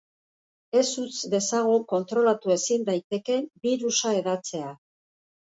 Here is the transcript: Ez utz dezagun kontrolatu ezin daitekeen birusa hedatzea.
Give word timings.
Ez 0.79 0.85
utz 1.01 1.19
dezagun 1.33 1.83
kontrolatu 1.93 2.55
ezin 2.55 2.87
daitekeen 2.89 3.47
birusa 3.67 4.15
hedatzea. 4.23 4.77